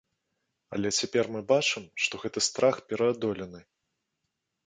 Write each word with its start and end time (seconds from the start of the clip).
Але 0.75 0.89
цяпер 0.99 1.25
мы 1.35 1.41
бачым, 1.51 1.83
што 2.05 2.13
гэты 2.25 2.39
страх 2.47 2.75
пераадолены. 2.93 3.61